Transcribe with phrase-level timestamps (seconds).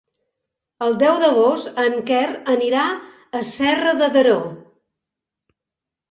[0.83, 2.85] El deu d'agost en Quer anirà
[3.39, 4.39] a Serra de Daró.